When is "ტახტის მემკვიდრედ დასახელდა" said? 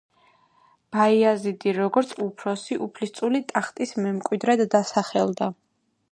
3.51-5.51